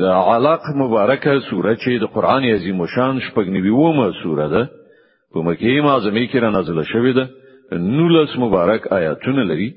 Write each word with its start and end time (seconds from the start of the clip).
د 0.00 0.02
علاق 0.32 0.64
مبارکه 0.82 1.32
سوره 1.48 1.72
چې 1.82 1.90
د 2.02 2.08
قران 2.14 2.42
عظیم 2.54 2.80
شان 2.94 3.14
شپږنیوي 3.26 3.72
ومه 3.80 4.06
سوره 4.22 4.46
ده 4.54 4.62
په 5.34 5.38
مکه 5.48 5.74
معظمه 5.88 6.24
کې 6.30 6.38
را 6.44 6.50
نازله 6.56 6.84
شوې 6.92 7.12
ده 7.18 7.24
نولس 7.98 8.32
مبارک 8.44 8.82
آیاتونه 8.98 9.42
لري 9.50 9.68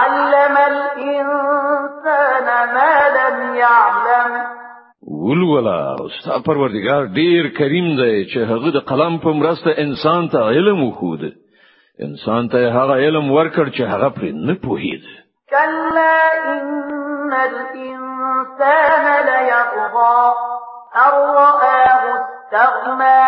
علم 0.00 0.56
الانسان 0.66 2.52
ما 2.78 2.92
لم 3.18 3.54
يعلم 3.62 4.44
ولولا 5.02 5.94
او 6.00 6.08
ستا 6.08 6.38
پروردگار 6.46 7.02
ډیر 7.18 7.42
کریم 7.58 7.86
دی 8.00 8.14
چې 8.30 8.38
هغه 8.50 8.68
د 8.76 8.78
قلم 8.90 9.14
په 9.24 9.30
مرسته 9.40 9.70
انسان 9.84 10.22
ته 10.32 10.38
علم 10.56 10.78
وخود 10.88 11.22
انسان 12.06 12.42
ته 12.52 12.58
هغه 12.78 12.94
علم 13.06 13.26
ورکړ 13.36 13.66
چې 13.76 13.82
هغه 13.92 14.08
پرې 14.16 14.30
نه 14.48 14.54
پوهید 14.64 15.04
کلا 15.52 16.16
ان 16.50 17.32
الانسان 17.48 19.26
ليطغى 19.28 20.24
ارآه 21.04 22.02
استغنى 22.14 23.22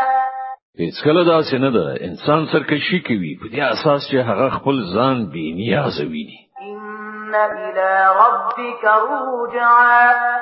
هیڅ 0.82 0.96
کله 1.04 1.22
دا 1.30 1.38
څنګه 1.50 1.70
ده 1.76 1.86
انسان 2.08 2.40
سرکشي 2.52 2.98
کوي 3.08 3.32
په 3.40 3.46
دې 3.52 3.60
اساس 3.74 4.00
چې 4.10 4.16
هغه 4.28 4.46
خپل 4.56 4.76
ځان 4.94 5.16
بې 5.32 5.46
نیاز 5.60 5.96
ویني 6.12 6.38
إلى 7.34 8.06
ربك 8.22 8.84
رجعا 8.84 10.36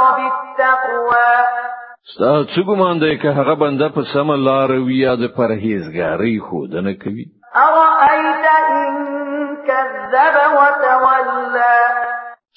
ستاسو 2.03 2.61
ګمان 2.67 2.99
دی 2.99 3.17
که 3.21 3.29
هغه 3.37 3.55
بنده 3.55 3.87
په 3.95 4.01
سم 4.13 4.27
لار 4.47 4.69
وي 4.85 4.97
یا 5.05 5.13
د 5.23 5.25
پرهیزګاری 5.37 6.35
خودنه 6.47 6.93
کوي 7.03 7.25
او 7.65 7.73
ايت 8.09 8.45
ان 8.61 8.75
كذب 9.67 10.35
وتولى 10.59 11.77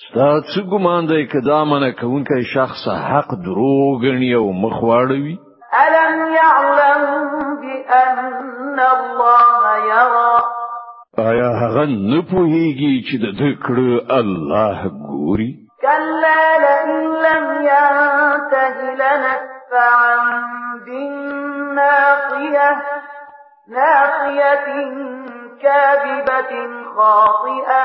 ستاسو 0.05 0.61
ګمان 0.71 1.07
دی 1.11 1.27
که 1.33 1.41
دا 1.47 1.65
منه 1.65 1.91
کوونکی 2.01 2.43
شخص 2.55 2.83
حق 3.11 3.29
دروغ 3.45 4.01
او 4.39 4.53
مخ 4.63 4.77
واړوي 4.83 5.37
الم 5.85 6.15
يعلم 6.41 7.03
بان 7.89 8.79
الله 8.97 9.63
يرى 9.93 10.33
آیا 11.29 11.51
هغه 11.63 11.85
نه 12.11 12.21
پوهیږي 12.31 12.95
چې 13.07 13.17
د 13.25 13.27
دې 13.41 13.53
کړه 13.67 13.91
الله 14.19 14.79
ګوري 15.09 15.51
عالية 22.41 22.79
ناقية 23.69 24.69
كاذبة 25.63 26.53
خاطئة 26.97 27.85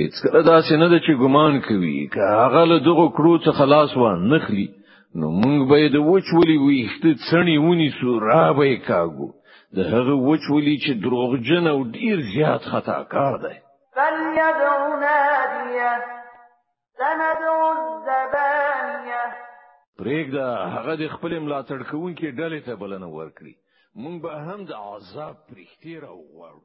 هیڅ 0.00 0.14
کله 0.22 0.40
داسې 0.46 0.72
نه 0.80 0.88
ده 0.92 0.98
چې 0.98 1.12
ګمان 1.22 1.60
کوي 1.68 2.08
که 2.12 2.20
هغه 2.30 2.64
له 2.64 2.78
دغه 2.86 3.08
کړو 3.16 3.38
څخه 3.44 3.58
خلاص 3.58 3.96
و 3.96 4.08
نخلی 4.16 4.68
نو 5.14 5.30
موږ 5.40 5.68
به 5.68 5.88
د 5.92 5.96
وچولي 6.10 6.56
ویخته 6.58 7.10
څڼې 7.28 7.56
ونی 7.66 7.90
سو 8.00 8.18
را 8.20 8.52
به 8.52 8.76
کاغو 8.88 9.28
د 9.76 9.80
هغه 9.92 10.14
وچولي 10.28 10.76
چې 10.84 10.92
دروغجن 11.04 11.66
او 11.66 11.84
ډیر 11.84 12.16
زیات 12.34 12.62
خطا 12.72 13.02
کار 13.04 13.36
دی 13.42 13.54
فلیدعو 13.96 15.00
نادیه 15.04 15.92
سندعو 16.98 17.66
الزبان 17.76 18.51
پرېږده 20.02 20.46
هغه 20.74 20.92
د 21.02 21.04
خپل 21.14 21.32
ملاتړ 21.44 21.78
کوونکې 21.90 22.36
ډلې 22.40 22.60
ته 22.66 22.72
بلنه 22.82 23.08
ورکړي 23.18 23.54
مونږ 24.00 24.16
به 24.24 24.32
هم 24.46 24.60
د 24.70 24.72
عذاب 24.90 25.36
پرښتې 25.50 25.92
راوغواړو 26.04 26.62